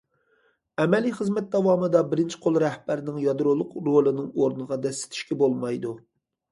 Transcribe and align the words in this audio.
ئەمەلىي 0.83 1.13
خىزمەت 1.17 1.51
داۋامىدا، 1.57 2.01
بىرىنچى 2.13 2.39
قول 2.47 2.57
رەھبەرنىڭ 2.65 3.23
يادرولۇق 3.29 3.79
رولىنىڭ 3.91 4.35
ئورنىغا 4.41 4.83
دەسسىتىشكە 4.89 5.43
بولمايدۇ. 5.45 5.97